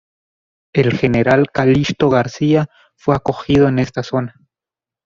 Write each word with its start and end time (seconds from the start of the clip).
El 0.73 0.93
general 0.97 1.51
Calixto 1.53 2.09
García 2.09 2.67
fue 2.95 3.15
acogido 3.15 3.67
en 3.67 3.77
esta 3.77 4.01
zona. 4.01 4.33